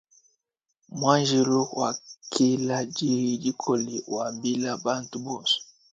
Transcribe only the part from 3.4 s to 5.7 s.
dikole wambila bantu bonso.